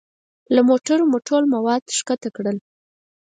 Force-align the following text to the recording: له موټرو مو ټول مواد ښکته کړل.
له 0.55 0.61
موټرو 0.69 1.03
مو 1.11 1.17
ټول 1.27 1.43
مواد 1.53 1.83
ښکته 1.97 2.29
کړل. 2.35 2.57